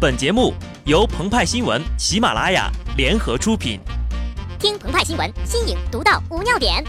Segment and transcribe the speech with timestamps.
[0.00, 0.54] 本节目
[0.86, 3.78] 由澎湃新闻、喜马拉雅联合出品。
[4.58, 6.82] 听澎湃新闻，新颖独到，无尿点。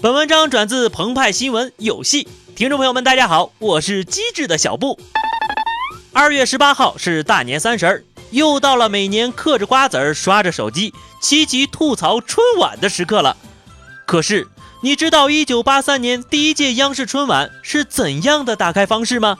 [0.00, 5.00] 本文章转自澎湃新闻有戏，听众朋友们，大家好，我是机智的小布。
[6.12, 13.36] 二月十八号是大年三十儿，又到了每年嗑着瓜子儿刷着手机，齐齐吐槽春晚的时刻了。
[14.06, 14.46] 可是，
[14.82, 19.38] 你知道一九八三年第一届央视春晚是怎样的打开方式吗？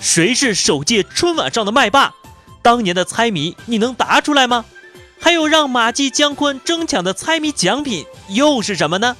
[0.00, 2.14] 谁是首届春晚上的麦霸？
[2.62, 4.64] 当年的猜谜你能答出来吗？
[5.20, 9.16] 还有让马季、姜昆争抢的猜谜奖品又是什么呢？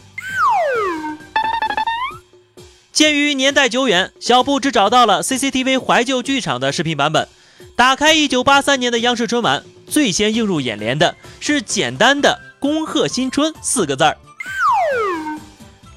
[2.92, 7.28] 鉴于年代久远，小布只找到了 CCTV 怀旧剧场的视频版本。
[7.76, 14.16] 打开一九八三年的央视春晚，最先映入眼帘的是简单的“恭贺新春”四个字儿。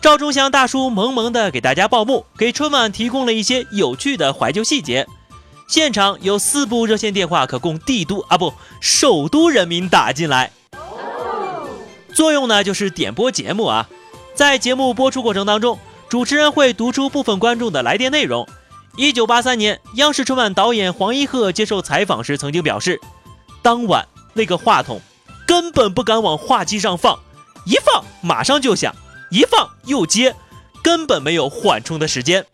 [0.02, 5.08] 赵忠祥大叔萌萌的给大家报幕，给春晚提供了一些有趣的怀旧细节。
[5.68, 10.52] 现场有四部热线电话可供帝都啊不首都人民打进来，
[12.16, 13.88] 作用呢就是点播节目啊。
[14.34, 15.78] 在节目播出过程当中，
[16.10, 18.48] 主持人会读出部分观众的来电内容。
[18.98, 23.00] 一九八三年，央视春晚导演黄一鹤接受采访时曾经表示，
[23.62, 25.00] 当晚那个话筒
[25.46, 27.20] 根本不敢往话机上放，
[27.68, 28.96] 一放马上就响。
[29.32, 30.36] 一放又接，
[30.84, 32.46] 根本没有缓冲的时间。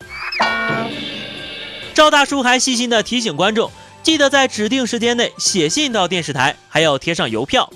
[1.92, 3.72] 赵大叔还细心的提醒观众，
[4.04, 7.72] 记得在指定时间内写信到电视台，还要贴上邮票。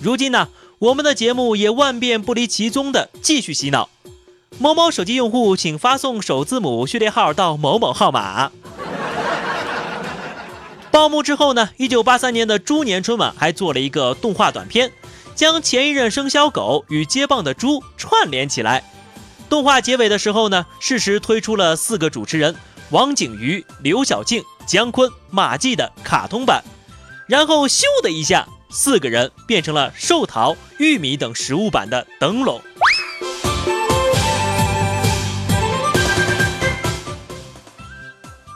[0.00, 3.90] 如今呢，我们的节目也万变不离其宗的继续洗脑。
[4.58, 8.50] 某某手机用户，请发送首字母序列号到某某号码。
[10.90, 14.90] 报幕之后呢，一九八三年的猪年春晚还做了一个动画短片。
[15.36, 18.82] 将前一任生肖狗与接棒的猪串联起来。
[19.48, 22.56] 动画结尾的时候呢，适时推出了四个主持人：
[22.90, 26.64] 王景瑜、刘晓庆、姜昆、马季的卡通版。
[27.28, 32.60] 然后咻的一下，四个人变成了寿桃、玉米等食物版的灯笼。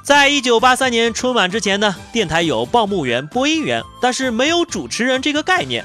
[0.02, 5.84] 在一九八三年春晚之前呢，电台有报幕员、播音员，但是没有主持人这个概念。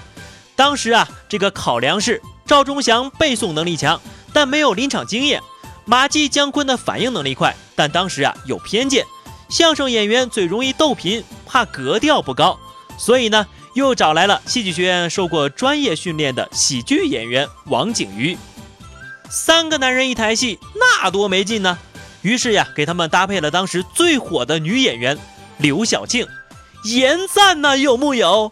[0.56, 4.00] 当时啊，这个考量是赵忠祥背诵能力强，
[4.32, 5.42] 但没有临场经验；
[5.86, 9.06] 马季、姜昆的反应能力快，但当时啊有偏见。
[9.50, 12.58] 相声演员最容易逗贫，怕格调不高，
[12.98, 18.38] 所以呢又找来了戏剧学院受过专业训练的喜剧演员王景瑜。
[19.30, 21.78] 三个男人一台戏，那多没劲呢！
[22.22, 25.18] 于是呀，给他们搭配了当时最火的女演员
[25.58, 26.26] 刘晓庆，
[26.86, 28.52] 颜赞呐，有木有？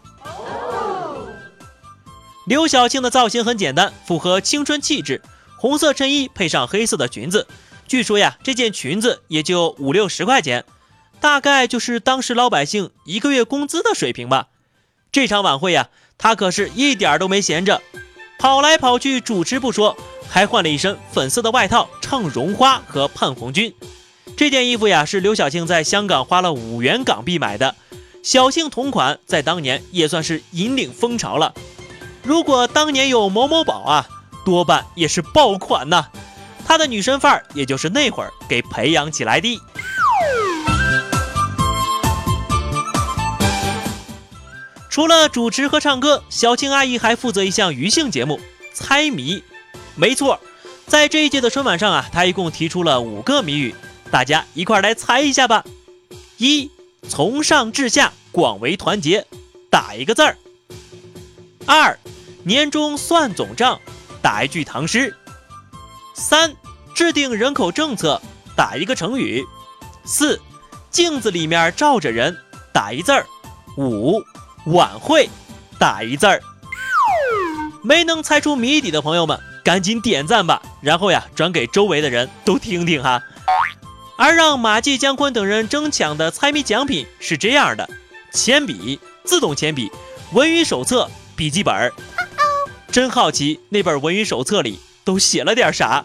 [2.46, 5.22] 刘晓庆的造型很简单，符合青春气质，
[5.56, 7.46] 红色衬衣配上黑色的裙子。
[7.88, 10.64] 据说呀，这件裙子也就五六十块钱，
[11.20, 14.48] 大概就是当时老百姓一个月工资的水平吧。
[15.10, 15.88] 这场晚会呀，
[16.18, 17.80] 她可是一点都没闲着，
[18.38, 19.96] 跑来跑去主持不说，
[20.28, 23.70] 还换了一身粉色的外套唱《绒花》和《盼红军》。
[24.36, 27.74] 这件衣服呀，是刘晓庆在香港花了五元港币买的，
[28.22, 31.54] 小庆同款，在当年也算是引领风潮了。
[32.24, 34.06] 如果当年有某某宝啊，
[34.46, 36.06] 多半也是爆款呐。
[36.66, 39.60] 他的女神范儿，也就是那会儿给培养起来的。
[44.88, 48.40] 除了主持和唱歌，小青阿姨还负责一项娱兴节目——
[48.72, 49.44] 猜谜。
[49.94, 50.40] 没错，
[50.86, 53.74] 在这一届的春晚上啊，她一共提出了五个谜语，
[54.10, 55.62] 大家一块来猜一下吧。
[56.38, 56.70] 一，
[57.06, 59.26] 从上至下广为团结，
[59.68, 60.38] 打一个字儿。
[61.66, 61.98] 二。
[62.44, 63.80] 年终算总账，
[64.20, 65.14] 打一句唐诗。
[66.14, 66.54] 三，
[66.94, 68.20] 制定人口政策，
[68.54, 69.44] 打一个成语。
[70.04, 70.40] 四，
[70.90, 72.36] 镜子里面照着人，
[72.72, 73.26] 打一字儿。
[73.78, 74.22] 五，
[74.66, 75.28] 晚会，
[75.78, 76.40] 打一字儿。
[77.82, 83.22] 没能猜出谜底的朋友们，赶紧点赞吧，然后呀，转给周围的人都听听哈。
[84.16, 87.88] 而让马季、姜昆等人争抢的猜谜奖品是这样的：
[88.32, 89.90] 铅笔、自动铅笔、
[90.32, 91.92] 文娱手册、笔记本。
[92.94, 96.04] 真好奇那本文语手册里都写了点啥。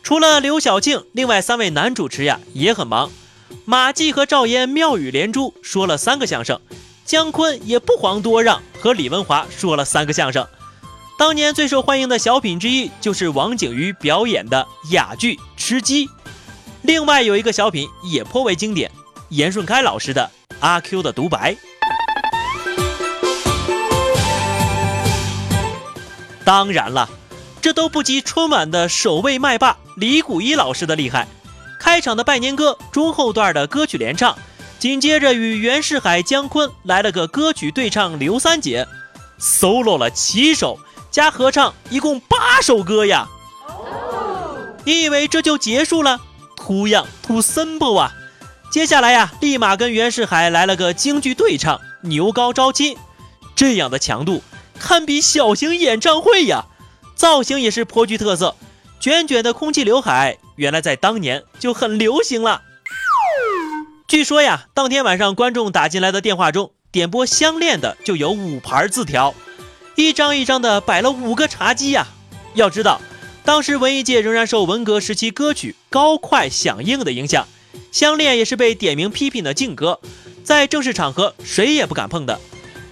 [0.00, 3.10] 除了刘晓庆，另外三位男主持呀也很忙。
[3.64, 6.60] 马季和赵岩妙语连珠说了三个相声，
[7.04, 10.46] 姜昆也不遑多让，和李文华说了三个相声。
[11.18, 16.06] 当年最受欢迎的小品之一就是王景瑜表演的哑剧《吃鸡》。
[16.82, 18.88] 另外有一个小品也颇为经典，
[19.30, 21.52] 严顺开老师的《阿 Q 的独白》。
[26.44, 27.08] 当然了，
[27.62, 31.26] 这都不及春晚的首位麦霸李谷一老师的厉害。
[31.80, 34.36] 开场的拜年歌，中后段的歌曲联唱，
[34.78, 38.86] 紧接着与袁世海、姜昆来了个歌曲对唱刘三姐
[39.40, 40.78] ，solo 了七首
[41.10, 43.28] 加合唱，一共八首歌呀！
[43.66, 46.20] 哦你以为这就结束了
[46.56, 48.12] ？Too young, too simple 啊！
[48.70, 52.96] 接下来呀，立马跟袁世海来了个京剧对唱，牛高招亲，
[53.54, 54.42] 这样的强度
[54.78, 56.66] 堪比小型演唱会呀！
[57.14, 58.56] 造型也是颇具特色，
[59.00, 60.38] 卷卷的空气刘海。
[60.56, 62.62] 原来在当年就很流行了。
[64.06, 69.34] 据说呀，当天晚上观众打进来的电话中，点播《相恋》的就有五盘字条，
[69.96, 72.06] 一张一张的摆了五个茶几呀。
[72.54, 73.00] 要知道，
[73.44, 77.48] 当时文艺界仍然受文革时期歌曲高快响应的影响，
[77.90, 80.00] 《相恋》也是被点名批评的禁歌，
[80.44, 82.38] 在正式场合谁也不敢碰的。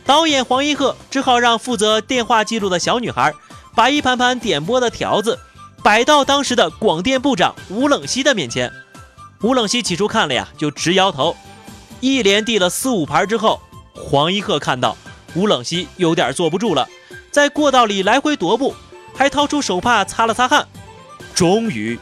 [0.04, 3.32] 导演黄一鹤只好让负责电话记录的小女孩
[3.74, 5.38] 把一盘盘点播的条子。
[5.82, 8.72] 摆到当时的广电部长吴冷西的面前，
[9.40, 11.36] 吴冷西起初看了呀，就直摇头。
[12.00, 13.60] 一连递了四五盘之后，
[13.92, 14.96] 黄一鹤看到
[15.34, 16.88] 吴冷西有点坐不住了，
[17.32, 18.76] 在过道里来回踱步，
[19.12, 20.68] 还掏出手帕擦了擦汗。
[21.34, 21.98] 终于，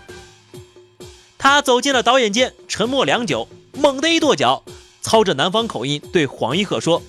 [1.39, 4.63] 他走进了导演间，沉默良久，猛地一跺脚，
[5.01, 7.03] 操着南方口音对黄一鹤说：“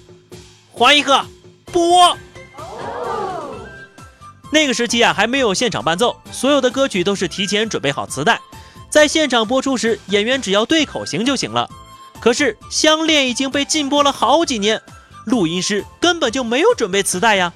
[0.71, 1.25] 黄一鹤，
[1.71, 2.17] 播。”
[4.51, 8.39] 那个时期啊，还没有现场伴奏，所有的歌曲都是提前准备好磁带，
[8.89, 11.69] 在现场播出时，演员只要对口型就行了。
[12.19, 14.81] 可是《相恋》已经被禁播了好几年，
[15.25, 17.53] 录音师根本就没有准备磁带呀。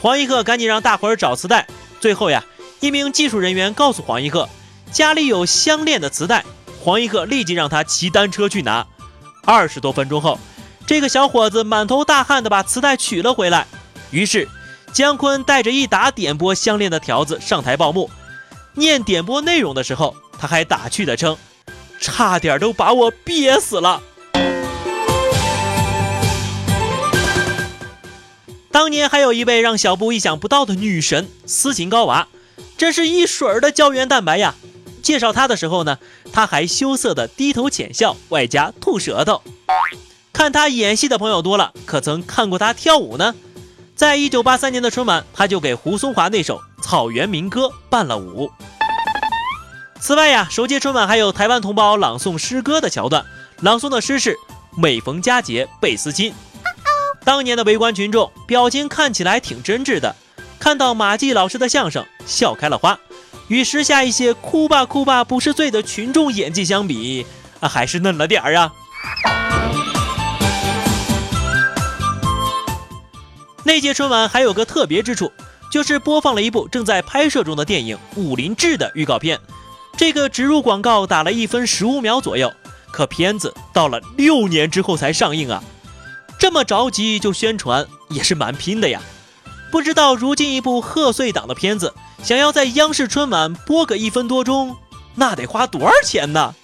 [0.00, 1.66] 黄一鹤赶紧让大伙儿找磁带，
[2.00, 2.44] 最后呀，
[2.80, 4.48] 一名技术人员告诉黄一鹤，
[4.90, 6.44] 家里有《相恋》的磁带。
[6.82, 8.86] 黄一鹤立即让他骑单车去拿。
[9.44, 10.38] 二十多分钟后，
[10.86, 13.66] 这个小伙子满头大汗的把磁带取了回来，
[14.10, 14.48] 于是。
[14.92, 18.08] 姜昆带着一打点播《相恋》的条子上台报幕，
[18.74, 21.36] 念点播内容的时候，他还打趣的称
[21.98, 24.00] ：“差点都把我憋死了。”
[28.70, 32.28] 当年还有一位让小布意想不到的女神斯琴高娃，
[32.78, 34.54] 真是一水儿的胶原蛋白呀！
[35.02, 35.98] 介绍她的时候呢，
[36.32, 39.42] 她还羞涩的低头浅笑，外加吐舌头。
[40.34, 43.34] 看他演戏的朋友多了，可曾看过他跳舞呢？
[43.94, 48.50] 在一九八三年的春晚，他就给胡松华那首草原民歌伴了舞。
[50.00, 53.24] 此外呀，首届春晚还有台湾同胞朗诵诗歌的桥段，
[53.60, 54.36] 朗诵的诗是
[54.76, 56.34] “每逢佳节倍思亲”。
[57.24, 60.16] 当年的围观群众表情看起来挺真挚的，
[60.58, 62.98] 看到马季老师的相声笑开了花，
[63.46, 67.24] 与时下一些哭吧哭吧不是罪的群众演技相比，
[67.60, 68.72] 啊，还是嫩了点儿啊。
[73.66, 75.32] 那届春晚还有个特别之处，
[75.70, 79.40] 就是播放了一部正在拍摄中的电影《武林志》的预告片。
[79.96, 82.52] 这个植入广告打了一分十五秒左右，
[82.92, 85.64] 可片子到了六年之后才上映啊！
[86.38, 89.00] 这么着急就宣传也是蛮拼的呀。
[89.70, 94.76] 不知道如今一部贺岁档的片子，想要在央视春晚播个一分多钟，
[95.14, 96.54] 那得花多少钱呢？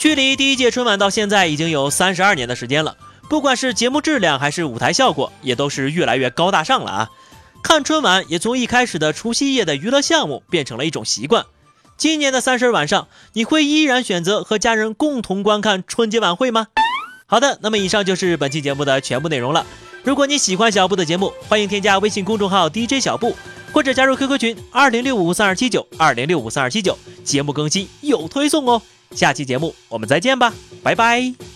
[0.00, 2.96] 距离第一届春晚到现在已经有三十二年的时间了，
[3.28, 7.10] 不管是节目质量还是舞台效果，也都是越来越高大上了啊！
[7.62, 11.44] 看春晚也从一开始的除夕夜的娱乐项目变成了一种习惯。
[11.98, 16.68] 今年的三十晚上，你会依然选择和家人共同观看春节晚会吗？
[17.26, 19.66] 好的，那么以上就是本期节目的全部内容了。
[20.02, 23.36] 如果你喜欢小布的节目，欢迎添加微信公众号 DJ 小布，
[23.70, 28.80] 或者加入 QQ 群二零六五三二七九二零六五三二七九，节目更新有推送哦。
[29.12, 30.52] 下期节目我们再见吧，
[30.82, 31.49] 拜拜。